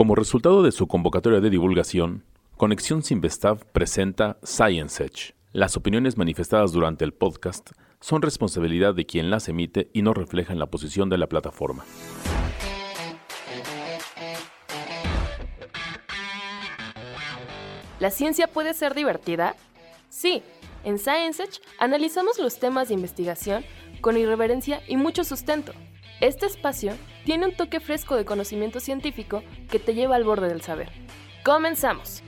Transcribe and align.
Como 0.00 0.14
resultado 0.14 0.62
de 0.62 0.72
su 0.72 0.86
convocatoria 0.86 1.40
de 1.40 1.50
divulgación, 1.50 2.24
Conexión 2.56 3.02
Sinvestav 3.02 3.66
presenta 3.66 4.38
Science 4.42 5.04
Edge. 5.04 5.34
Las 5.52 5.76
opiniones 5.76 6.16
manifestadas 6.16 6.72
durante 6.72 7.04
el 7.04 7.12
podcast 7.12 7.72
son 8.00 8.22
responsabilidad 8.22 8.94
de 8.94 9.04
quien 9.04 9.28
las 9.28 9.50
emite 9.50 9.90
y 9.92 10.00
no 10.00 10.14
reflejan 10.14 10.58
la 10.58 10.68
posición 10.68 11.10
de 11.10 11.18
la 11.18 11.26
plataforma. 11.26 11.84
¿La 17.98 18.10
ciencia 18.10 18.46
puede 18.46 18.72
ser 18.72 18.94
divertida? 18.94 19.54
Sí, 20.08 20.42
en 20.82 20.98
Science 20.98 21.42
Edge 21.42 21.60
analizamos 21.78 22.38
los 22.38 22.58
temas 22.58 22.88
de 22.88 22.94
investigación 22.94 23.66
con 24.00 24.16
irreverencia 24.16 24.80
y 24.88 24.96
mucho 24.96 25.24
sustento. 25.24 25.74
Este 26.20 26.44
espacio 26.44 26.92
tiene 27.24 27.46
un 27.46 27.56
toque 27.56 27.80
fresco 27.80 28.14
de 28.14 28.26
conocimiento 28.26 28.78
científico 28.78 29.42
que 29.70 29.78
te 29.78 29.94
lleva 29.94 30.16
al 30.16 30.24
borde 30.24 30.48
del 30.48 30.60
saber. 30.60 30.90
¡Comenzamos! 31.44 32.22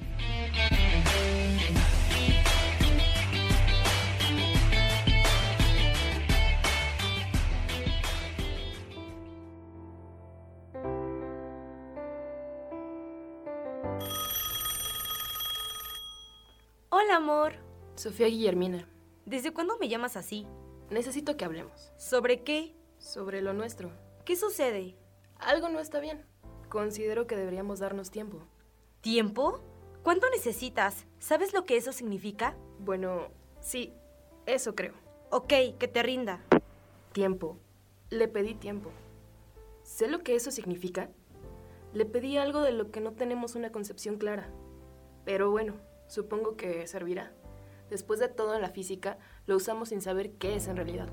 Hola, 16.88 17.16
amor. 17.16 17.56
Sofía 17.97 18.28
Guillermina, 18.28 18.88
¿Desde 19.27 19.52
cuándo 19.52 19.77
me 19.78 19.88
llamas 19.88 20.16
así? 20.16 20.47
necesito 20.91 21.36
que 21.36 21.45
hablemos 21.45 21.92
¿Sobre 21.98 22.42
qué? 22.42 22.74
Sobre 23.02 23.42
lo 23.42 23.52
nuestro. 23.52 23.91
¿Qué 24.24 24.37
sucede? 24.37 24.97
Algo 25.38 25.69
no 25.69 25.80
está 25.80 26.01
bien. 26.01 26.24
Considero 26.69 27.27
que 27.27 27.37
deberíamos 27.37 27.80
darnos 27.80 28.11
tiempo. 28.11 28.47
¿Tiempo? 29.01 29.61
¿Cuánto 30.02 30.30
necesitas? 30.30 31.06
¿Sabes 31.19 31.53
lo 31.53 31.64
que 31.64 31.77
eso 31.77 31.92
significa? 31.92 32.56
Bueno, 32.78 33.28
sí, 33.61 33.92
eso 34.47 34.75
creo. 34.75 34.94
Ok, 35.31 35.53
que 35.78 35.89
te 35.89 36.03
rinda. 36.03 36.44
Tiempo. 37.12 37.59
Le 38.11 38.28
pedí 38.28 38.55
tiempo. 38.55 38.91
¿Sé 39.83 40.09
lo 40.09 40.20
que 40.20 40.37
eso 40.37 40.50
significa? 40.50 41.11
Le 41.92 42.06
pedí 42.06 42.37
algo 42.37 42.61
de 42.62 42.72
lo 42.72 42.91
que 42.91 43.00
no 43.00 43.12
tenemos 43.12 43.55
una 43.55 43.72
concepción 43.72 44.16
clara. 44.16 44.48
Pero 45.25 45.50
bueno, 45.50 45.75
supongo 46.06 46.56
que 46.56 46.87
servirá. 46.87 47.33
Después 47.91 48.20
de 48.20 48.28
todo 48.28 48.55
en 48.55 48.62
la 48.62 48.70
física, 48.70 49.19
lo 49.47 49.56
usamos 49.56 49.91
sin 49.91 50.00
saber 50.00 50.33
qué 50.33 50.55
es 50.56 50.69
en 50.69 50.77
realidad. 50.77 51.09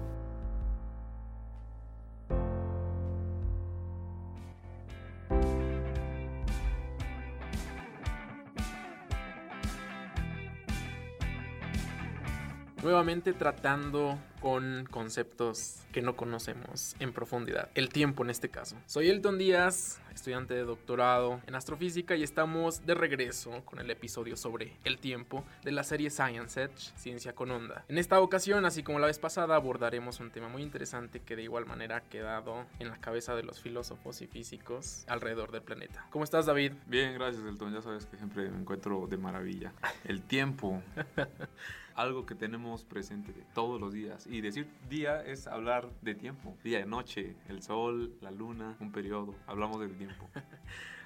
Nuevamente 12.81 13.33
tratando 13.33 14.17
con 14.39 14.87
conceptos 14.89 15.83
que 15.91 16.01
no 16.01 16.15
conocemos 16.15 16.95
en 16.99 17.13
profundidad. 17.13 17.69
El 17.75 17.89
tiempo 17.89 18.23
en 18.23 18.29
este 18.29 18.49
caso. 18.49 18.75
Soy 18.85 19.09
Elton 19.09 19.37
Díaz, 19.37 19.99
estudiante 20.13 20.53
de 20.53 20.63
doctorado 20.63 21.41
en 21.47 21.55
astrofísica 21.55 22.15
y 22.15 22.23
estamos 22.23 22.85
de 22.85 22.93
regreso 22.93 23.63
con 23.65 23.79
el 23.79 23.89
episodio 23.89 24.35
sobre 24.35 24.73
el 24.83 24.97
tiempo 24.97 25.43
de 25.63 25.71
la 25.71 25.83
serie 25.83 26.09
Science 26.09 26.61
Edge, 26.61 26.91
Ciencia 26.95 27.33
con 27.33 27.51
Onda. 27.51 27.85
En 27.87 27.97
esta 27.97 28.19
ocasión, 28.19 28.65
así 28.65 28.83
como 28.83 28.99
la 28.99 29.07
vez 29.07 29.19
pasada, 29.19 29.55
abordaremos 29.55 30.19
un 30.19 30.31
tema 30.31 30.49
muy 30.49 30.61
interesante 30.61 31.21
que 31.21 31.35
de 31.35 31.43
igual 31.43 31.65
manera 31.65 31.97
ha 31.97 32.01
quedado 32.01 32.65
en 32.79 32.89
la 32.89 32.97
cabeza 32.97 33.35
de 33.35 33.43
los 33.43 33.61
filósofos 33.61 34.21
y 34.21 34.27
físicos 34.27 35.05
alrededor 35.07 35.51
del 35.51 35.61
planeta. 35.61 36.05
¿Cómo 36.09 36.23
estás, 36.23 36.45
David? 36.45 36.73
Bien, 36.85 37.13
gracias, 37.13 37.43
Elton. 37.45 37.73
Ya 37.73 37.81
sabes 37.81 38.05
que 38.05 38.17
siempre 38.17 38.49
me 38.49 38.59
encuentro 38.59 39.07
de 39.07 39.17
maravilla. 39.17 39.73
El 40.03 40.21
tiempo. 40.21 40.81
Algo 41.95 42.25
que 42.25 42.33
tenemos 42.33 42.85
presente 42.85 43.33
todos 43.53 43.81
los 43.81 43.91
días. 43.91 44.25
Y 44.29 44.41
decir 44.41 44.67
día 44.87 45.21
es 45.25 45.47
hablar 45.47 45.89
de 46.01 46.13
tiempo. 46.13 46.55
Día, 46.63 46.85
noche, 46.85 47.35
el 47.47 47.63
sol, 47.63 48.13
la 48.21 48.29
luna, 48.29 48.77
un 48.79 48.91
periodo. 48.91 49.33
Hablamos 49.47 49.79
del 49.79 49.95
tiempo. 49.97 50.29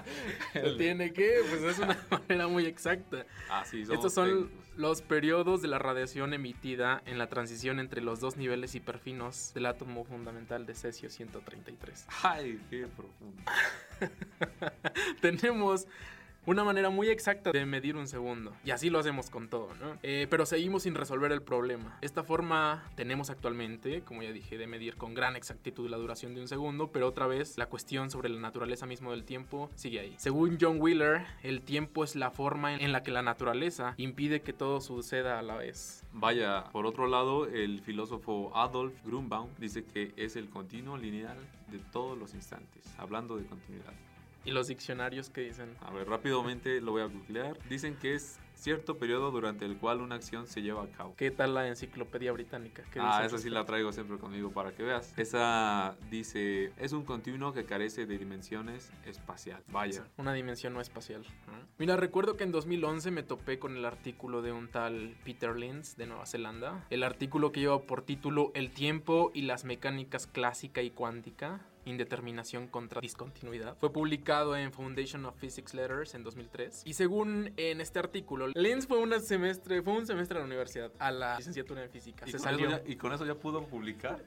Tiene 0.78 1.14
que, 1.14 1.40
pues 1.50 1.64
es 1.64 1.80
una 1.80 1.98
manera 2.12 2.48
muy 2.48 2.66
exacta. 2.66 3.26
Ah, 3.50 3.64
sí, 3.66 3.82
Estos 3.82 4.14
son 4.14 4.30
técnicos. 4.30 4.78
los 4.78 5.02
periodos 5.02 5.62
de 5.62 5.68
la 5.68 5.80
radiación 5.80 6.34
emitida 6.34 7.02
en 7.06 7.18
la 7.18 7.28
transición 7.28 7.80
entre 7.80 8.02
los 8.02 8.20
dos 8.20 8.38
niveles 8.38 8.76
hiperfinos 8.76 9.54
del 9.54 9.66
átomo 9.66 10.04
fundamental 10.06 10.66
de 10.66 10.76
cesio 10.76 11.10
133. 11.10 12.08
Ay, 12.24 12.60
qué 12.70 12.88
profundo. 12.88 13.42
Tenemos 15.22 15.88
una 16.46 16.64
manera 16.64 16.90
muy 16.90 17.10
exacta 17.10 17.52
de 17.52 17.66
medir 17.66 17.96
un 17.96 18.08
segundo. 18.08 18.54
Y 18.66 18.72
así 18.72 18.90
lo 18.90 19.00
hacemos 19.00 19.30
con 19.30 19.50
todo, 19.50 19.70
¿no? 19.80 19.98
Eh, 20.04 20.28
pero 20.30 20.46
seguimos 20.46 20.84
sin 20.84 20.96
resolver 20.96 21.32
el 21.32 21.42
problema. 21.42 21.98
Esta 22.02 22.24
forma 22.24 22.84
tenemos 22.96 23.30
actualmente, 23.30 24.02
como 24.02 24.24
ya 24.24 24.32
dije, 24.32 24.58
de 24.58 24.68
medir 24.68 24.96
con 24.96 25.14
gran 25.14 25.36
exactitud 25.36 25.90
la 25.90 25.98
duración 25.98 26.34
de 26.34 26.42
un 26.42 26.48
segundo, 26.48 26.92
pero 26.92 27.08
otra 27.08 27.28
vez 27.28 27.58
la 27.58 27.68
cuestión 27.68 28.10
sobre 28.10 28.30
la 28.30 28.40
naturaleza 28.40 28.86
mismo 28.86 29.12
del 29.12 29.24
tiempo 29.24 29.70
sigue 29.76 30.00
ahí. 30.00 30.16
Según 30.18 30.58
John 30.60 30.82
Wheeler, 30.82 31.26
el 31.44 31.62
tiempo 31.62 32.04
es 32.04 32.16
la 32.16 32.32
forma 32.32 32.76
en 32.76 32.92
la 32.92 33.04
que 33.04 33.12
la 33.12 33.22
naturaleza 33.22 33.94
impide 33.98 34.42
que 34.42 34.54
todo 34.54 34.82
suceda 34.82 35.40
a 35.40 35.42
la 35.42 35.58
vez. 35.58 36.04
Vaya, 36.14 36.66
por 36.72 36.86
otro 36.86 37.08
lado, 37.08 37.48
el 37.48 37.82
filósofo 37.82 38.52
Adolf 38.56 38.94
Grunbaum 39.06 39.50
dice 39.58 39.84
que 39.86 40.12
es 40.18 40.36
el 40.36 40.50
continuo 40.50 40.98
lineal 40.98 41.38
de 41.72 41.80
todos 41.92 42.18
los 42.18 42.34
instantes, 42.34 42.84
hablando 42.98 43.38
de 43.38 43.46
continuidad. 43.46 43.94
Y 44.44 44.52
los 44.52 44.68
diccionarios 44.68 45.30
que 45.30 45.42
dicen, 45.42 45.76
A 45.82 45.92
ver, 45.92 46.08
rápidamente 46.08 46.82
lo 46.82 46.92
voy 46.94 47.02
a 47.04 47.06
googlear. 47.06 47.58
Dicen 47.70 47.96
que 47.96 48.16
es 48.16 48.40
cierto 48.56 48.98
periodo 48.98 49.32
durante 49.32 49.66
el 49.66 49.76
cual 49.78 50.02
una 50.02 50.16
acción 50.16 50.46
se 50.46 50.62
lleva 50.62 50.84
a 50.84 50.88
cabo. 50.88 51.16
¿qué 51.18 51.32
tal 51.32 51.56
la 51.56 51.68
enciclopedia 51.68 52.32
británica? 52.32 52.84
¿Qué 52.92 53.00
Ah, 53.02 53.26
esa 53.26 53.40
sí 53.40 53.50
la 53.50 53.66
traigo 53.66 53.92
siempre 53.92 54.18
conmigo 54.20 54.52
para 54.52 54.72
que 54.72 54.84
veas. 54.84 55.18
Esa 55.18 55.96
dice, 56.12 56.72
es 56.78 56.94
un 56.94 57.04
continuo 57.04 57.54
que 57.54 57.66
carece 57.66 58.06
de 58.06 58.18
dimensiones 58.20 58.92
espacial. 59.06 59.64
Vaya. 59.70 60.06
Una 60.18 60.34
dimensión 60.34 60.74
no 60.74 60.82
espacial. 60.82 61.26
Mira, 61.80 61.98
recuerdo 61.98 62.38
que 62.38 62.44
en 62.44 62.52
2011 62.52 63.10
me 63.10 63.24
topé 63.24 63.58
con 63.58 63.76
el 63.76 63.86
artículo 63.86 64.44
de 64.44 64.52
un 64.52 64.68
tal 64.68 65.16
Peter 65.24 65.56
Linz 65.56 65.96
de 65.98 66.06
Nueva 66.06 66.28
Zelanda. 66.28 66.86
El 66.92 67.02
artículo 67.04 67.52
que 67.52 67.62
lleva 67.62 67.82
por 67.82 68.04
título 68.04 68.52
El 68.54 68.72
tiempo 68.72 69.32
y 69.34 69.42
las 69.42 69.66
mecánicas 69.66 70.28
clásica 70.28 70.84
y 70.84 70.92
cuántica. 70.92 71.62
Indeterminación 71.86 72.68
contra 72.68 73.02
discontinuidad. 73.02 73.76
Fue 73.78 73.92
publicado 73.92 74.56
en 74.56 74.72
Foundation 74.72 75.26
of 75.26 75.36
Physics 75.40 75.74
Letters 75.74 76.14
en 76.16 76.24
2003. 76.24 76.84
Y 76.86 76.94
según 76.94 77.54
en 77.58 77.82
este 77.82 78.00
artículo, 78.00 78.48
Linz 78.50 78.88
fue, 78.88 79.00
un 79.00 79.20
semestre, 79.22 79.82
fue 79.82 79.94
un 79.94 80.06
semestre 80.06 80.38
a 80.38 80.42
la 80.42 80.46
universidad, 80.46 80.92
a 81.00 81.12
la 81.12 81.38
licenciatura 81.38 81.84
en 81.84 81.90
física. 81.90 82.26
¿Y 82.28 82.32
Se 82.32 82.38
con, 82.38 82.48
eso 82.48 82.58
salió. 82.58 82.70
ya, 82.70 82.84
y 82.86 82.96
con 82.96 83.14
eso 83.14 83.26
ya 83.26 83.36
pudo 83.36 83.66
publicar? 83.66 84.24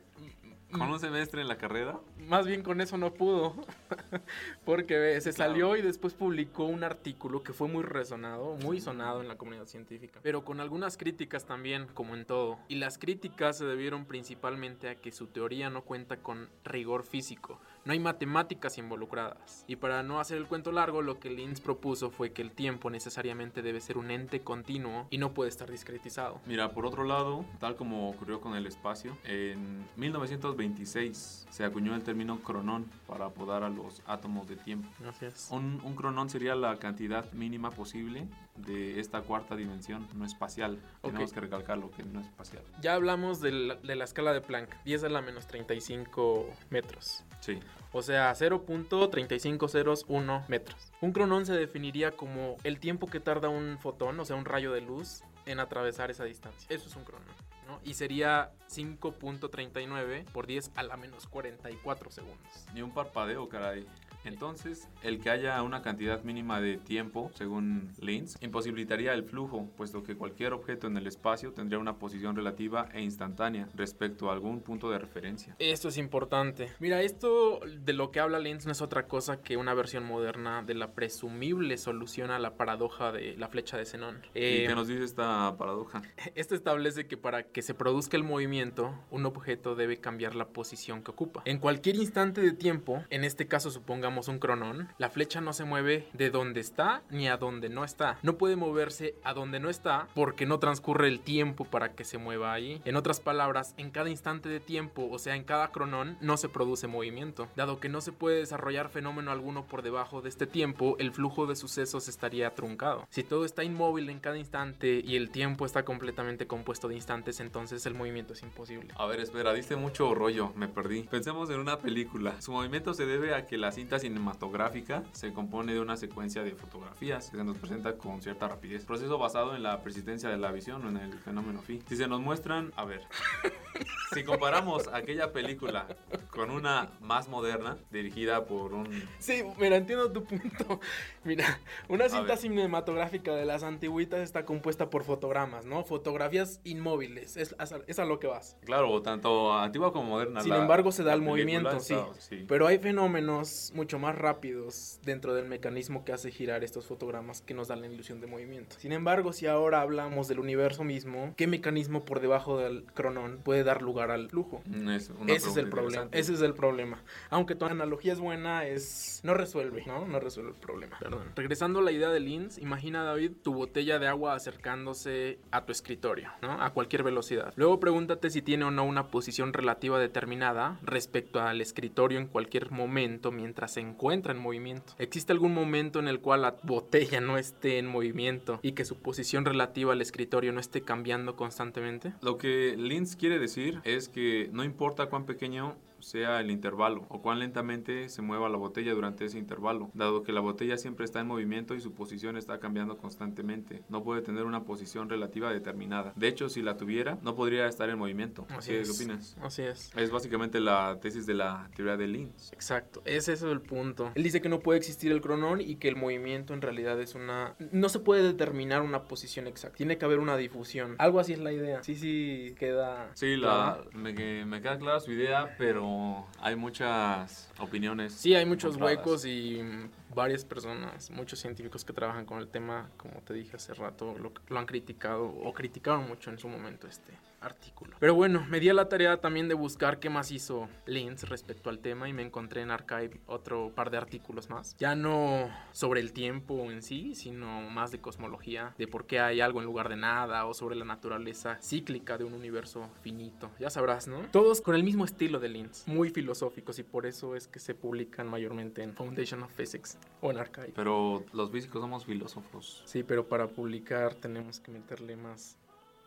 ¿Con 0.79 0.91
un 0.91 0.99
semestre 0.99 1.41
en 1.41 1.49
la 1.49 1.57
carrera? 1.57 1.99
Más 2.29 2.47
bien 2.47 2.63
con 2.63 2.81
eso 2.81 2.99
no 2.99 3.13
pudo. 3.15 3.55
Porque 4.65 5.21
se 5.21 5.33
Claro. 5.33 5.51
salió 5.53 5.77
y 5.77 5.83
después 5.83 6.15
publicó 6.15 6.65
un 6.65 6.85
artículo 6.85 7.43
que 7.43 7.53
fue 7.53 7.69
muy 7.69 7.83
resonado, 7.83 8.57
muy 8.57 8.81
sonado 8.81 9.21
en 9.21 9.29
la 9.29 9.37
comunidad 9.37 9.67
científica. 9.67 10.21
Pero 10.23 10.45
con 10.45 10.61
algunas 10.61 10.97
críticas 10.97 11.45
también, 11.45 11.87
como 11.95 12.15
en 12.15 12.25
todo. 12.25 12.59
Y 12.69 12.77
las 12.77 12.99
críticas 12.99 13.59
se 13.59 13.65
debieron 13.65 14.05
principalmente 14.07 14.89
a 14.89 14.95
que 14.97 15.13
su 15.13 15.27
teoría 15.29 15.71
no 15.71 15.83
cuenta 15.83 16.17
con 16.19 16.49
rigor 16.65 17.05
físico. 17.05 17.61
No 17.85 17.93
hay 17.93 17.99
matemáticas 17.99 18.79
involucradas. 18.79 19.65
Y 19.67 19.77
para 19.77 20.03
no 20.03 20.19
hacer 20.19 20.39
el 20.39 20.47
cuento 20.47 20.73
largo, 20.73 21.03
lo 21.03 21.19
que 21.19 21.29
Linz 21.29 21.61
propuso 21.61 22.11
fue 22.11 22.33
que 22.33 22.41
el 22.41 22.51
tiempo 22.51 22.89
necesariamente 22.89 23.61
debe 23.61 23.81
ser 23.81 23.99
un 23.99 24.11
ente 24.11 24.41
continuo 24.41 25.07
y 25.11 25.19
no 25.19 25.35
puede 25.35 25.51
estar 25.51 25.71
discretizado. 25.71 26.41
Mira, 26.47 26.73
por 26.73 26.87
otro 26.87 27.05
lado, 27.05 27.45
tal 27.61 27.77
como 27.77 28.09
ocurrió 28.09 28.41
con 28.41 28.55
el 28.55 28.67
espacio, 28.67 29.19
en 29.25 29.87
1926 29.97 31.47
se 31.51 31.65
acuñó 31.65 31.95
el 31.95 32.03
término 32.03 32.39
cronón 32.41 32.87
para 33.07 33.27
apodar 33.27 33.63
a 33.63 33.69
los 33.69 34.01
átomos 34.07 34.49
de 34.49 34.57
tiempo. 34.57 34.89
Es. 35.21 35.49
Un, 35.51 35.81
un 35.85 35.95
cronón 35.95 36.31
sería 36.31 36.55
la 36.55 36.79
cantidad 36.79 37.31
mínima 37.33 37.71
posible 37.71 38.27
de 38.57 39.01
esta 39.01 39.23
cuarta 39.23 39.57
dimensión 39.57 40.07
no 40.15 40.25
espacial. 40.25 40.79
Tenemos 41.03 41.33
que 41.33 41.41
recalcarlo 41.41 41.91
que 41.91 42.05
no 42.05 42.21
es 42.21 42.27
espacial. 42.27 42.63
Ya 42.81 42.95
hablamos 42.95 43.41
de 43.41 43.51
la, 43.53 43.75
de 43.77 43.97
la 43.97 44.05
escala 44.05 44.33
de 44.33 44.41
Planck, 44.41 44.83
10 44.85 45.05
a 45.05 45.09
la 45.09 45.23
menos 45.23 45.47
35 45.47 46.49
metros. 46.71 47.25
Sí. 47.41 47.61
O 47.93 48.03
sea, 48.03 48.33
0.3501 48.33 50.49
metros. 50.49 50.93
Un 51.01 51.13
cronón 51.13 51.47
se 51.47 51.55
definiría 51.55 52.11
como 52.13 52.57
el 52.65 52.81
tiempo 52.81 53.07
que 53.09 53.21
tarda 53.21 53.49
un 53.49 53.79
fotón, 53.79 54.19
o 54.19 54.25
sea, 54.25 54.35
un 54.37 54.45
rayo 54.45 54.73
de 54.73 54.81
luz, 54.81 55.23
en 55.47 55.61
atravesar 55.61 56.11
esa 56.11 56.25
distancia. 56.25 56.67
Eso 56.75 56.89
es 56.89 56.97
un 56.97 57.05
cronón. 57.05 57.29
¿no? 57.67 57.81
Y 57.83 57.95
sería 57.95 58.53
5.39 58.69 60.25
por 60.27 60.47
10 60.47 60.73
a 60.75 60.83
la 60.83 60.97
menos 60.97 61.27
44 61.27 62.11
segundos. 62.11 62.67
Ni 62.75 62.83
un 62.83 62.93
parpadeo, 62.93 63.49
caray. 63.49 63.87
Entonces, 64.25 64.89
el 65.03 65.21
que 65.21 65.31
haya 65.31 65.63
una 65.63 65.83
cantidad 65.83 66.23
mínima 66.23 66.61
de 66.61 66.77
tiempo, 66.79 67.31
según 67.35 67.93
Linz, 68.01 68.37
imposibilitaría 68.41 69.13
el 69.13 69.25
flujo, 69.25 69.69
puesto 69.77 70.03
que 70.03 70.17
cualquier 70.17 70.53
objeto 70.53 70.87
en 70.87 70.97
el 70.97 71.07
espacio 71.07 71.53
tendría 71.53 71.79
una 71.79 71.99
posición 71.99 72.35
relativa 72.35 72.89
e 72.93 73.03
instantánea 73.03 73.69
respecto 73.75 74.31
a 74.31 74.33
algún 74.33 74.61
punto 74.61 74.91
de 74.91 74.99
referencia. 74.99 75.55
Esto 75.59 75.89
es 75.89 75.99
importante. 75.99 76.71
Mira, 76.81 77.03
esto 77.03 77.61
de 77.85 77.93
lo 77.93 78.11
que 78.11 78.21
habla 78.21 78.39
Lenz 78.39 78.67
no 78.67 78.73
es 78.73 78.81
otra 78.81 79.07
cosa 79.07 79.43
que 79.43 79.57
una 79.57 79.75
versión 79.75 80.05
moderna 80.05 80.63
de 80.63 80.75
la 80.75 80.93
presumible 80.93 81.77
solución 81.77 82.31
a 82.31 82.39
la 82.39 82.57
paradoja 82.57 83.13
de 83.13 83.37
la 83.37 83.49
flecha 83.49 83.77
de 83.77 83.85
Zenón. 83.85 84.23
¿Y 84.35 84.39
Eh, 84.39 84.65
qué 84.67 84.75
nos 84.75 84.89
dice 84.89 85.05
esta 85.05 85.57
paradoja? 85.59 86.03
Esto 86.35 86.55
establece 86.55 87.07
que 87.07 87.17
para 87.17 87.45
que 87.45 87.63
se 87.63 87.75
produzca 87.75 88.17
el 88.17 88.25
movimiento, 88.25 88.95
un 89.11 89.27
objeto 89.27 89.75
debe 89.75 89.99
cambiar 89.99 90.35
la 90.35 90.49
posición 90.49 91.03
que 91.03 91.11
ocupa. 91.11 91.43
En 91.45 91.59
cualquier 91.59 91.97
instante 91.97 92.41
de 92.41 92.53
tiempo, 92.53 93.05
en 93.11 93.25
este 93.25 93.47
caso 93.47 93.71
supongamos 93.71 94.14
un 94.29 94.39
cronón, 94.39 94.89
la 94.99 95.11
flecha 95.11 95.41
no 95.41 95.53
se 95.53 95.65
mueve 95.65 96.09
de 96.13 96.31
donde 96.31 96.61
está 96.61 97.03
ni 97.11 97.29
a 97.29 97.37
donde 97.37 97.69
no 97.69 97.85
está. 97.85 98.19
No 98.23 98.37
puede 98.39 98.57
moverse 98.57 99.15
a 99.25 99.35
donde 99.35 99.61
no 99.61 99.71
está 99.71 100.09
porque 100.15 100.47
no 100.47 100.59
transcurre 100.59 101.09
el 101.09 101.21
tiempo 101.21 101.65
para 101.65 101.95
que 101.95 102.05
se 102.05 102.19
mueva 102.19 102.53
ahí. 102.53 102.81
En 102.85 102.97
otras 102.97 103.21
palabras, 103.21 103.75
en 103.77 103.91
cada 103.91 104.11
instante 104.11 104.49
de 104.49 104.61
tiempo, 104.61 105.09
o 105.11 105.19
sea, 105.19 105.37
en 105.37 105.45
cada 105.45 105.69
cronón, 105.69 106.17
no 106.21 106.37
se 106.37 106.49
produce 106.49 106.87
movimiento. 106.87 107.49
Dado 107.57 107.81
que 107.81 107.89
no 107.89 108.01
se 108.01 108.13
puede 108.13 108.39
desarrollar 108.39 108.89
fenómeno 108.89 109.31
alguno 109.31 109.67
por 109.67 109.83
debajo 109.83 110.23
de 110.23 110.29
este 110.29 110.47
tiempo, 110.47 110.97
el 110.99 111.13
flujo 111.13 111.47
de 111.47 111.57
sucesos 111.57 112.09
estaría 112.09 112.55
truncado. 112.55 113.07
Si 113.11 113.23
todo 113.23 113.45
está 113.45 113.65
inmóvil 113.65 114.09
en 114.11 114.21
cada 114.21 114.39
instante 114.39 115.03
y 115.05 115.17
el 115.17 115.31
tiempo 115.31 115.67
está 115.67 115.85
completamente 115.85 116.47
compuesto 116.47 116.89
de 116.89 116.95
instantes, 116.95 117.41
entonces 117.41 117.85
el 117.87 117.95
movimiento 117.95 118.33
es 118.33 118.43
imposible. 118.43 118.93
A 118.97 119.07
ver, 119.07 119.21
espera, 119.21 119.53
diste 119.53 119.77
mucho 119.77 120.15
rollo, 120.15 120.53
me 120.55 120.69
perdí. 120.69 121.03
Pensemos 121.03 121.51
en 121.51 121.61
una 121.61 121.79
película. 121.79 122.41
Su 122.41 122.53
movimiento 122.53 122.95
se 122.95 123.07
debe 123.07 123.35
a 123.35 123.47
que 123.47 123.57
la 123.57 123.73
cinta 123.73 123.99
cinematográfica 124.05 125.03
se 125.13 125.33
compone 125.33 125.73
de 125.73 125.81
una 125.81 125.97
secuencia 125.97 126.43
de 126.43 126.53
fotografías 126.55 127.31
que 127.31 127.39
se 127.39 127.45
nos 127.45 127.57
presenta 127.57 127.97
con 127.97 128.21
cierta 128.21 128.47
rapidez. 128.49 128.85
Proceso 128.85 129.17
basado 129.19 129.57
en 129.57 129.63
la 129.63 129.81
persistencia 129.83 130.29
de 130.29 130.37
la 130.37 130.53
visión 130.53 130.85
o 130.85 130.89
en 130.91 130.99
el 130.99 131.19
fenómeno 131.21 131.63
phi. 131.63 131.83
Si 131.89 131.97
se 131.97 132.07
nos 132.07 132.21
muestran, 132.21 132.73
a 132.77 132.85
ver, 132.85 133.01
si 134.15 134.23
comparamos 134.25 134.89
aquella 134.93 135.33
película 135.33 135.87
con 136.31 136.51
una 136.51 136.91
más 137.01 137.29
moderna, 137.29 137.79
dirigida 137.91 138.45
por 138.45 138.75
un... 138.75 138.87
Sí, 139.19 139.43
mira, 139.59 139.77
entiendo 139.77 140.13
tu 140.13 140.25
punto. 140.25 140.81
Mira, 141.25 141.59
una 141.89 142.09
cinta 142.09 142.37
cinematográfica 142.37 143.35
de 143.35 143.47
las 143.47 143.63
antiguitas 143.63 144.21
está 144.21 144.45
compuesta 144.45 144.91
por 144.91 145.05
fotogramas, 145.05 145.65
¿no? 145.65 145.83
Fotografías 145.85 146.61
inmóviles, 146.65 147.37
es, 147.39 147.55
es 147.87 147.99
a- 147.99 148.05
lo 148.05 148.19
que 148.19 148.27
vas. 148.27 148.59
Claro, 148.67 149.01
tanto 149.01 149.55
antigua 149.55 149.93
como 149.93 150.11
moderna. 150.11 150.43
Sin 150.43 150.51
la- 150.51 150.59
embargo, 150.61 150.93
se 150.93 151.03
da 151.03 151.15
el 151.15 151.23
movimiento, 151.23 151.81
sí. 151.81 151.97
sí. 152.19 152.45
Pero 152.47 152.67
hay 152.67 152.79
fenómenos 152.79 153.73
mucho 153.75 153.94
más 153.99 154.17
rápidos 154.17 154.99
dentro 155.05 155.35
del 155.35 155.47
mecanismo 155.47 156.05
que 156.05 156.13
hace 156.13 156.31
girar 156.31 156.65
estos 156.65 156.87
fotogramas 156.87 157.43
que 157.43 157.55
nos 157.55 157.69
dan 157.69 157.81
la 157.81 157.87
ilusión 157.87 158.21
de 158.21 158.27
movimiento. 158.27 158.77
Sin 158.79 158.93
embargo, 158.93 159.33
si 159.33 159.47
ahora 159.47 159.81
hablamos 159.81 160.29
del 160.29 160.41
universo 160.41 160.85
mismo, 160.85 161.35
¿qué 161.37 161.47
mecanismo 161.47 162.05
por 162.05 162.21
debajo 162.21 162.59
del 162.59 162.85
cronón 162.95 163.41
puede 163.43 163.65
dar 163.65 163.83
lugar 163.83 164.11
al 164.11 164.29
flujo? 164.29 164.63
Mm, 164.67 164.91
es 164.91 165.11
Ese 165.27 165.51
es 165.51 165.57
el 165.57 165.69
problema. 165.69 166.09
Ese 166.13 166.35
es 166.35 166.41
el 166.41 166.55
problema. 166.55 167.03
Aunque 167.31 167.55
tu 167.55 167.65
analogía 167.65 168.13
es 168.13 168.21
buena, 168.21 168.67
es 168.67 169.21
no 169.25 169.35
resuelve, 169.35 169.85
¿no? 169.87 170.07
No 170.07 170.21
resuelve 170.21 170.51
el 170.51 170.57
problema. 170.57 170.99
Perdón. 170.99 171.33
Regresando 171.35 171.81
a 171.81 171.83
la 171.83 171.93
idea 171.93 172.11
de 172.11 172.21
Linz, 172.21 172.59
imagina 172.59 173.05
David 173.05 173.33
tu 173.43 173.55
botella 173.55 173.99
de 173.99 174.07
agua 174.07 174.35
acercándose 174.35 175.39
a 175.51 175.65
tu 175.65 175.73
escritorio, 175.73 176.31
¿no? 176.43 176.63
A 176.63 176.71
cualquier 176.73 177.03
velocidad. 177.03 177.53
Luego 177.57 177.81
pregúntate 177.81 178.31
si 178.31 178.43
tiene 178.43 178.65
o 178.65 178.71
no 178.71 178.85
una 178.85 179.09
posición 179.09 179.53
relativa 179.53 179.99
determinada 179.99 180.79
respecto 180.83 181.41
al 181.41 181.61
escritorio 181.61 182.19
en 182.19 182.27
cualquier 182.27 182.71
momento 182.71 183.31
mientras 183.31 183.74
se 183.75 183.81
encuentra 183.81 184.33
en 184.33 184.39
movimiento. 184.39 184.95
¿Existe 184.99 185.33
algún 185.33 185.53
momento 185.53 185.99
en 185.99 186.07
el 186.07 186.21
cual 186.21 186.43
la 186.43 186.57
botella 186.63 187.21
no 187.21 187.37
esté 187.37 187.79
en 187.79 187.87
movimiento 187.87 188.61
y 188.63 188.73
que 188.73 188.85
su 188.85 188.97
posición 188.97 189.45
relativa 189.45 189.93
al 189.93 190.01
escritorio 190.01 190.53
no 190.53 190.61
esté 190.61 190.83
cambiando 190.83 191.35
constantemente? 191.35 192.15
Lo 192.23 192.39
que 192.39 192.77
Linz 192.77 193.17
quiere 193.17 193.39
decir 193.39 193.81
es 193.85 194.09
que 194.09 194.49
no 194.53 194.63
importa 194.63 195.07
cuán 195.07 195.27
pequeño 195.27 195.77
sea 196.05 196.41
el 196.41 196.51
intervalo 196.51 197.07
o 197.09 197.21
cuán 197.23 197.39
lentamente 197.39 198.09
se 198.09 198.23
mueva 198.23 198.49
la 198.49 198.57
botella 198.57 198.93
durante 198.93 199.25
ese 199.25 199.39
intervalo, 199.39 199.91
dado 199.95 200.23
que 200.23 200.33
la 200.33 200.41
botella 200.41 200.77
siempre 200.77 201.05
está 201.05 201.21
en 201.21 201.27
movimiento 201.27 201.75
y 201.75 201.81
su 201.81 201.93
posición 201.93 202.37
está 202.37 202.59
cambiando 202.59 202.97
constantemente. 202.97 203.83
No 203.89 204.03
puede 204.03 204.23
tener 204.23 204.45
una 204.45 204.65
posición 204.65 205.09
relativa 205.09 205.53
determinada. 205.53 206.13
De 206.17 206.29
hecho, 206.29 206.49
si 206.49 206.63
la 206.63 206.77
tuviera, 206.77 207.19
no 207.23 207.35
podría 207.35 207.67
estar 207.67 207.89
en 207.89 207.99
movimiento. 207.99 208.47
Así 208.51 208.73
¿Qué, 208.73 208.81
es. 208.81 208.89
qué 208.91 209.05
opinas? 209.05 209.37
Así 209.41 209.63
es. 209.63 209.93
Es 209.97 210.11
básicamente 210.11 210.61
la 210.61 210.99
tesis 211.01 211.27
de 211.27 211.35
la 211.35 211.69
teoría 211.75 211.97
de 211.97 212.07
Linz. 212.07 212.53
Exacto, 212.53 213.03
ese 213.05 213.33
es 213.33 213.43
el 213.43 213.61
punto. 213.61 214.13
Él 214.15 214.23
dice 214.23 214.41
que 214.41 214.49
no 214.49 214.61
puede 214.61 214.79
existir 214.79 215.11
el 215.13 215.21
cronón 215.21 215.61
y 215.61 215.77
que 215.77 215.89
el 215.89 215.97
movimiento 215.97 216.55
en 216.55 216.63
realidad 216.63 217.01
es 217.01 217.15
una... 217.15 217.55
No 217.73 217.89
se 217.89 218.01
puede 218.01 218.23
determinar 218.23 218.83
una 218.83 219.05
posición 219.05 219.47
exacta, 219.47 219.77
tiene 219.77 219.99
que 219.99 220.05
haber 220.05 220.19
una 220.19 220.37
difusión. 220.37 220.97
Algo 220.99 221.21
así 221.21 221.33
es 221.33 221.41
la 221.41 221.53
idea. 221.53 221.83
Sí, 221.83 221.95
sí, 221.95 222.55
queda... 222.59 223.11
Sí, 223.15 223.37
la, 223.37 223.81
me 223.95 224.15
queda 224.15 224.79
clara 224.79 225.01
su 225.01 225.13
idea, 225.13 225.55
pero 225.59 225.94
hay 226.41 226.57
muchas 226.57 227.51
opiniones. 227.59 228.13
Sí, 228.13 228.35
hay 228.35 228.47
muchos 228.47 228.77
huecos 228.77 229.25
y 229.25 229.63
mm, 229.63 230.15
varias 230.15 230.45
personas, 230.45 231.11
muchos 231.11 231.41
científicos 231.41 231.85
que 231.85 231.93
trabajan 231.93 232.25
con 232.25 232.39
el 232.39 232.49
tema, 232.49 232.91
como 232.97 233.21
te 233.23 233.35
dije 233.35 233.57
hace 233.57 233.75
rato, 233.75 234.17
lo, 234.19 234.33
lo 234.49 234.59
han 234.59 234.67
criticado 234.67 235.27
o 235.27 235.53
criticaron 235.53 236.07
mucho 236.09 236.31
en 236.31 236.39
su 236.39 236.49
momento 236.49 236.87
este 236.87 237.13
artículo. 237.45 237.97
Pero 238.01 238.15
bueno, 238.15 238.45
me 238.49 238.61
di 238.61 238.69
a 238.69 238.75
la 238.75 238.89
tarea 238.89 239.21
también 239.21 239.49
de 239.49 239.55
buscar 239.55 240.01
qué 240.01 240.11
más 240.11 240.31
hizo 240.31 240.69
Linz 240.87 241.25
respecto 241.25 241.71
al 241.71 241.79
tema 241.79 242.09
y 242.09 242.13
me 242.13 242.23
encontré 242.23 242.63
en 242.63 242.71
Archive 242.71 243.21
otro 243.27 243.73
par 243.75 243.91
de 243.91 243.99
artículos 243.99 244.51
más. 244.51 244.77
Ya 244.79 244.95
no 244.95 245.51
sobre 245.73 246.01
el 246.01 246.13
tiempo 246.13 246.71
en 246.71 246.83
sí, 246.83 247.15
sino 247.15 247.63
más 247.71 247.91
de 247.91 248.01
cosmología, 248.01 248.75
de 248.79 248.87
por 248.87 249.07
qué 249.07 249.21
hay 249.21 249.41
algo 249.41 249.61
en 249.61 249.67
lugar 249.67 249.89
de 249.89 249.97
nada 249.97 250.47
o 250.47 250.55
sobre 250.55 250.77
la 250.77 250.85
naturaleza 250.85 251.59
cíclica 251.63 252.19
de 252.19 252.25
un 252.25 252.35
universo 252.35 252.89
finito. 253.03 253.51
Ya 253.59 253.71
sabrás, 253.71 254.09
¿no? 254.09 254.21
Todos 254.31 254.61
con 254.61 254.75
el 254.75 254.83
mismo 254.83 255.05
estilo 255.05 255.41
de 255.41 255.49
Linz, 255.49 255.87
muy 255.87 256.11
filosóficos 256.11 256.79
y 256.79 256.83
por 256.83 257.07
eso 257.07 257.37
es 257.37 257.49
que 257.49 257.61
se 257.61 257.75
publican 257.75 258.29
mayormente 258.29 258.83
en 258.83 258.95
Foundation 258.95 259.43
of 259.43 259.53
Physics 259.53 259.99
o 260.21 260.31
en 260.31 260.39
Archive. 260.39 260.73
Pero 260.75 261.25
los 261.33 261.51
físicos 261.51 261.81
somos 261.81 262.05
filósofos. 262.05 262.83
Sí, 262.85 263.03
pero 263.03 263.29
para 263.29 263.49
publicar 263.49 264.15
tenemos 264.15 264.61
que 264.61 264.71
meterle 264.71 265.17
más. 265.17 265.59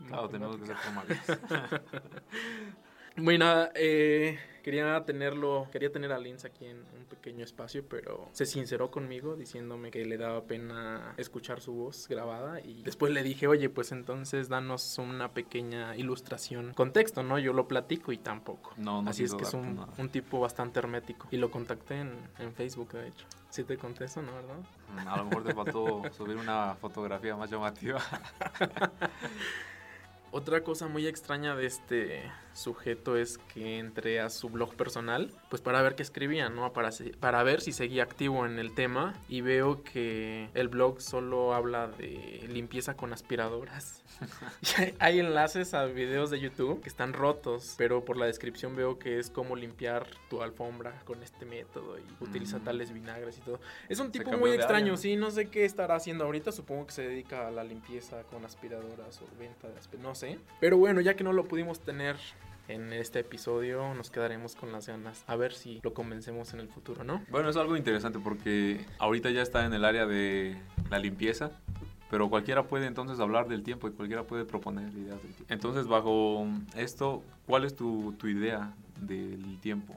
Claro, 0.06 0.30
tenemos 0.30 0.58
que 0.58 0.66
ser 0.66 0.76
formales. 0.76 1.20
Bueno, 3.20 3.68
eh, 3.74 4.38
quería 4.62 5.04
tenerlo, 5.04 5.68
quería 5.72 5.92
tener 5.92 6.12
a 6.12 6.20
Linz 6.20 6.46
aquí 6.46 6.66
en 6.66 6.78
un 6.78 7.06
pequeño 7.10 7.44
espacio, 7.44 7.84
pero 7.90 8.30
se 8.32 8.46
sinceró 8.46 8.92
conmigo 8.92 9.36
diciéndome 9.36 9.90
que 9.90 10.06
le 10.06 10.18
daba 10.18 10.44
pena 10.44 11.16
escuchar 11.18 11.60
su 11.60 11.74
voz 11.74 12.08
grabada 12.08 12.62
y 12.62 12.84
después 12.84 13.12
le 13.12 13.24
dije, 13.24 13.48
oye, 13.48 13.70
pues 13.70 13.92
entonces 13.92 14.50
danos 14.50 15.00
una 15.00 15.32
pequeña 15.32 15.96
ilustración, 15.96 16.74
contexto, 16.76 17.24
¿no? 17.24 17.40
Yo 17.40 17.54
lo 17.54 17.68
platico 17.68 18.12
y 18.12 18.20
tampoco. 18.20 18.74
No, 18.78 19.02
no 19.02 19.10
Así 19.10 19.24
es 19.24 19.34
que 19.34 19.44
es 19.44 19.54
un, 19.56 19.84
un 19.98 20.10
tipo 20.10 20.40
bastante 20.40 20.78
hermético 20.78 21.28
y 21.32 21.38
lo 21.38 21.50
contacté 21.50 22.02
en, 22.02 22.14
en 22.38 22.54
Facebook, 22.54 22.92
de 22.92 23.08
hecho. 23.08 23.26
Sí 23.50 23.64
te 23.64 23.78
contesto, 23.78 24.22
¿no? 24.22 24.34
¿Verdad? 24.36 24.58
A 25.08 25.18
lo 25.18 25.26
mejor 25.26 25.44
te 25.44 25.56
faltó 25.56 26.04
subir 26.16 26.38
una 26.38 26.76
fotografía 26.76 27.36
más 27.36 27.50
llamativa. 27.50 28.00
Otra 30.32 30.64
cosa 30.64 30.88
muy 30.88 31.08
extraña 31.08 31.56
de 31.56 31.66
este 31.66 32.32
sujeto 32.58 33.16
es 33.16 33.38
que 33.54 33.80
entré 33.80 34.20
a 34.20 34.30
su 34.30 34.50
blog 34.50 34.74
personal, 34.76 35.32
pues 35.50 35.62
para 35.62 35.82
ver 35.82 35.96
qué 35.96 36.04
escribía, 36.04 36.50
¿no? 36.50 36.74
Para, 36.74 36.90
para 37.20 37.44
ver 37.44 37.62
si 37.62 37.72
seguía 37.72 38.04
activo 38.04 38.46
en 38.46 38.60
el 38.60 38.74
tema 38.74 39.14
y 39.30 39.42
veo 39.42 39.84
que 39.84 40.50
el 40.54 40.68
blog 40.68 41.02
solo 41.02 41.54
habla 41.54 41.88
de 41.88 42.48
limpieza 42.50 42.96
con 42.96 43.14
aspiradoras. 43.14 44.04
Hay, 45.00 45.20
enlaces 45.20 45.74
a 45.74 45.86
videos 45.86 46.30
de 46.32 46.40
YouTube 46.40 46.82
que 46.82 46.90
están 46.90 47.14
rotos, 47.14 47.76
pero 47.78 48.04
por 48.04 48.18
la 48.18 48.26
descripción 48.26 48.76
veo 48.76 48.98
que 48.98 49.20
es 49.20 49.30
como 49.30 49.56
limpiar 49.56 50.08
tu 50.30 50.42
alfombra 50.42 51.02
con 51.06 51.22
este 51.24 51.46
método 51.46 51.98
y 52.00 52.24
utiliza 52.24 52.58
Mm. 52.58 52.64
tales 52.64 52.94
vinagres 52.94 53.38
y 53.38 53.42
todo. 53.42 53.60
Es 53.90 54.00
un 54.00 54.12
tipo 54.12 54.32
muy 54.38 54.52
extraño, 54.52 54.94
área. 54.94 54.98
sí, 54.98 55.16
no 55.16 55.32
sé 55.32 55.50
qué 55.50 55.66
estará 55.66 55.96
haciendo 55.96 56.26
ahorita, 56.26 56.52
supongo 56.52 56.88
que 56.88 56.94
se 56.94 57.02
dedica 57.04 57.48
a 57.48 57.52
la 57.52 57.64
limpieza 57.64 58.24
con 58.24 58.46
aspiradoras 58.46 59.22
o 59.22 59.26
venta 59.40 59.68
de 59.68 59.78
aspiradoras, 59.78 60.10
no 60.10 60.16
sé. 60.16 60.40
Pero 60.60 60.78
bueno, 60.78 61.02
ya 61.02 61.16
que 61.16 61.24
no 61.24 61.34
lo 61.34 61.46
pudimos 61.46 61.80
tener 61.82 62.16
en 62.68 62.92
este 62.94 63.20
episodio, 63.20 63.94
nos 63.94 64.10
quedaremos 64.10 64.56
con 64.56 64.72
las 64.72 64.88
ganas. 64.88 65.24
A 65.28 65.36
ver 65.36 65.54
si 65.54 65.80
lo 65.84 65.94
convencemos 65.94 66.54
en 66.54 66.60
el 66.60 66.68
futuro, 66.68 67.04
¿no? 67.04 67.24
Bueno, 67.30 67.50
es 67.50 67.56
algo 67.56 67.78
interesante 67.78 68.20
porque 68.20 68.86
ahorita 69.00 69.30
ya 69.32 69.42
está 69.42 69.66
en 69.66 69.74
el 69.74 69.86
área 69.86 70.06
de 70.06 70.58
la 70.90 71.00
limpieza 71.00 71.52
pero 72.10 72.30
cualquiera 72.30 72.64
puede 72.64 72.86
entonces 72.88 73.20
hablar 73.20 73.48
del 73.48 73.64
tiempo 73.64 73.88
y 73.88 73.92
cualquiera 73.92 74.24
puede 74.24 74.46
proponer 74.46 74.90
ideas 74.94 75.22
del 75.22 75.34
tiempo. 75.34 75.54
Entonces, 75.54 75.88
bajo 75.88 76.48
esto, 76.76 77.24
¿cuál 77.46 77.66
es 77.66 77.76
tu, 77.76 78.14
tu 78.14 78.28
idea 78.28 78.74
del 79.02 79.60
tiempo? 79.60 79.96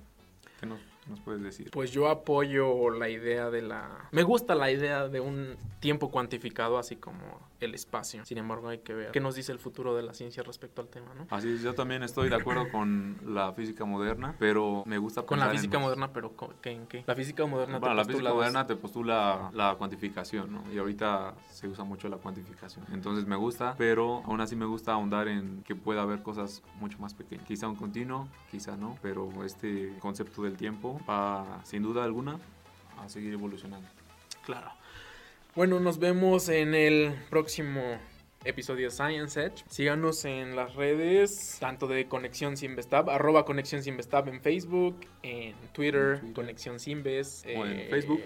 ¿Qué 0.59 0.66
nos, 0.66 0.80
nos 1.11 1.21
puedes 1.21 1.43
decir? 1.43 1.71
Pues 1.71 1.90
yo 1.90 2.09
apoyo 2.09 2.90
la 2.90 3.09
idea 3.09 3.50
de 3.50 3.62
la... 3.62 4.09
Me 4.12 4.23
gusta 4.23 4.55
la 4.55 4.71
idea 4.71 5.09
de 5.09 5.21
un 5.21 5.57
tiempo 5.81 6.11
cuantificado, 6.11 6.79
así 6.79 6.97
como 6.97 7.50
el 7.61 7.75
espacio. 7.75 8.25
Sin 8.25 8.38
embargo, 8.38 8.69
hay 8.69 8.79
que 8.79 8.95
ver 8.95 9.11
qué 9.11 9.21
nos 9.21 9.35
dice 9.35 9.52
el 9.52 9.59
futuro 9.59 9.95
de 9.95 10.02
la 10.02 10.14
ciencia 10.14 10.43
respecto 10.43 10.81
al 10.81 10.88
tema, 10.88 11.12
¿no? 11.14 11.26
Así 11.31 11.52
es, 11.52 11.62
yo 11.62 11.75
también 11.75 12.02
estoy 12.02 12.29
de 12.29 12.37
acuerdo 12.37 12.71
con 12.71 13.19
la 13.26 13.52
física 13.52 13.85
moderna, 13.85 14.35
pero 14.38 14.83
me 14.87 14.99
gusta 14.99 15.23
Con 15.23 15.38
la 15.38 15.47
en 15.47 15.52
física 15.52 15.79
moderna, 15.79 16.12
pero 16.12 16.33
¿qué, 16.61 16.71
¿en 16.73 16.87
qué? 16.87 17.05
La 17.07 17.14
física 17.14 17.45
moderna 17.47 17.76
te 17.76 17.81
Bueno, 17.81 17.95
la 17.95 18.02
postula 18.02 18.19
física 18.19 18.35
moderna 18.35 18.67
te 18.67 18.76
postula 18.76 19.50
la 19.52 19.75
cuantificación, 19.76 20.52
¿no? 20.52 20.73
Y 20.73 20.79
ahorita 20.79 21.35
se 21.50 21.69
usa 21.69 21.85
mucho 21.85 22.09
la 22.09 22.17
cuantificación. 22.17 22.87
Entonces 22.93 23.26
me 23.26 23.37
gusta, 23.37 23.75
pero 23.76 24.23
aún 24.25 24.40
así 24.40 24.57
me 24.57 24.67
gusta 24.67 24.93
ahondar 24.93 25.29
en 25.29 25.62
que 25.62 25.75
pueda 25.75 26.02
haber 26.02 26.23
cosas 26.23 26.62
mucho 26.79 26.99
más 26.99 27.14
pequeñas. 27.14 27.47
Quizá 27.47 27.69
un 27.69 27.76
continuo, 27.76 28.29
quizá 28.50 28.76
no, 28.76 28.97
pero 29.02 29.45
este 29.45 29.97
concepto 29.99 30.43
del 30.43 30.57
tiempo 30.57 31.00
va, 31.09 31.61
sin 31.64 31.83
duda 31.83 32.04
alguna, 32.04 32.38
a 32.99 33.09
seguir 33.09 33.33
evolucionando. 33.33 33.88
Claro. 34.45 34.71
Bueno, 35.54 35.80
nos 35.80 35.99
vemos 35.99 36.49
en 36.49 36.75
el 36.75 37.14
próximo 37.28 37.99
episodio 38.45 38.87
de 38.87 38.90
Science 38.90 39.42
Edge. 39.42 39.64
Síganos 39.69 40.25
en 40.25 40.57
las 40.57 40.75
redes, 40.75 41.59
tanto 41.61 41.87
de 41.87 42.07
Conexión 42.09 42.57
Sinvestab, 42.57 43.11
arroba 43.11 43.45
Conexión 43.45 43.83
Sinvestab 43.83 44.28
en 44.28 44.40
Facebook, 44.40 45.00
en 45.23 45.54
Twitter, 45.73 46.21
Twitter. 46.21 46.35
Conexión 46.35 46.80
Sinves. 46.80 47.45
O 47.57 47.66
en 47.66 47.90
Facebook. 47.90 48.23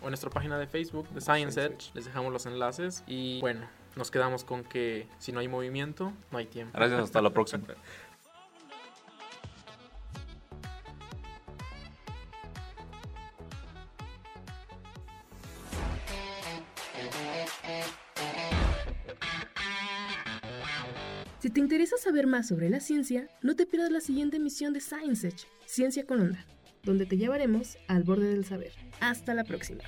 O 0.00 0.04
en 0.04 0.10
nuestra 0.10 0.30
página 0.30 0.58
de 0.58 0.66
Facebook 0.66 1.08
de 1.08 1.20
Science 1.20 1.52
Science 1.52 1.74
Edge. 1.74 1.94
Les 1.94 2.04
dejamos 2.04 2.32
los 2.32 2.46
enlaces. 2.46 3.02
Y 3.06 3.40
bueno, 3.40 3.66
nos 3.96 4.10
quedamos 4.10 4.44
con 4.44 4.62
que 4.62 5.08
si 5.18 5.32
no 5.32 5.40
hay 5.40 5.48
movimiento, 5.48 6.12
no 6.30 6.38
hay 6.38 6.46
tiempo. 6.46 6.76
Gracias, 6.76 7.00
hasta 7.00 7.20
la 7.20 7.30
próxima. 7.30 7.64
Si 21.40 21.50
te 21.50 21.60
interesa 21.60 21.96
saber 21.96 22.26
más 22.26 22.48
sobre 22.48 22.68
la 22.68 22.80
ciencia, 22.80 23.28
no 23.42 23.54
te 23.54 23.64
pierdas 23.64 23.92
la 23.92 24.00
siguiente 24.00 24.38
emisión 24.38 24.72
de 24.72 24.80
Science 24.80 25.28
Edge, 25.28 25.46
Ciencia 25.66 26.04
con 26.04 26.20
Onda, 26.20 26.44
donde 26.82 27.06
te 27.06 27.16
llevaremos 27.16 27.78
al 27.86 28.02
borde 28.02 28.28
del 28.28 28.44
saber. 28.44 28.72
Hasta 28.98 29.34
la 29.34 29.44
próxima. 29.44 29.84